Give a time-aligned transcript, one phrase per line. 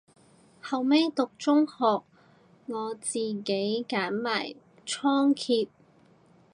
[0.63, 1.75] 後尾讀中學
[2.65, 5.69] 我自己練埋倉頡